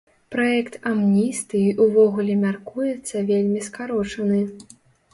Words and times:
Праект 0.35 0.77
амністыі 0.91 1.77
ўвогуле 1.87 2.39
мяркуецца 2.47 3.25
вельмі 3.31 3.65
скарочаны. 3.71 4.45